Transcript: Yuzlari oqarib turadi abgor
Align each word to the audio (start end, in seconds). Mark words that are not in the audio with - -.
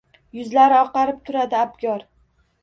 Yuzlari 0.37 0.75
oqarib 0.79 1.19
turadi 1.29 1.57
abgor 1.61 2.03